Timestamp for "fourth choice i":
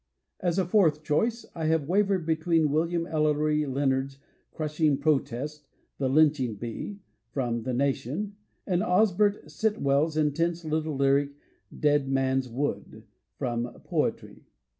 0.65-1.65